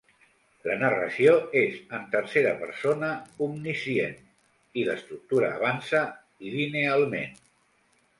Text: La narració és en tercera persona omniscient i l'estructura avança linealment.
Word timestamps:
La 0.67 0.75
narració 0.83 1.33
és 1.59 1.75
en 1.97 2.07
tercera 2.15 2.53
persona 2.61 3.09
omniscient 3.47 4.15
i 4.81 4.87
l'estructura 4.89 5.53
avança 5.59 6.03
linealment. 6.55 7.37